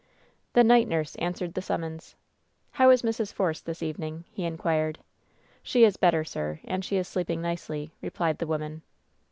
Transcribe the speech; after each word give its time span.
The 0.53 0.63
night 0.63 0.87
nurse 0.87 1.13
answered 1.17 1.53
the 1.53 1.61
summons. 1.61 2.15
"How 2.71 2.89
is 2.89 3.03
Mrs. 3.03 3.31
Force 3.31 3.61
this 3.61 3.83
evening?" 3.83 4.25
he 4.33 4.45
inquired. 4.45 4.97
"She 5.61 5.83
is 5.83 5.95
better, 5.95 6.23
sir, 6.23 6.59
and 6.63 6.83
she 6.83 6.97
is 6.97 7.07
sleeping 7.07 7.39
nicely," 7.39 7.91
replied 8.01 8.39
the 8.39 8.47
woman. 8.47 8.81